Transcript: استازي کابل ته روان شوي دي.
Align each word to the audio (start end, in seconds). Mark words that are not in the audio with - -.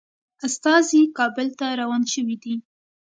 استازي 0.47 1.01
کابل 1.17 1.47
ته 1.59 1.65
روان 1.81 2.03
شوي 2.13 2.35
دي. 2.43 2.55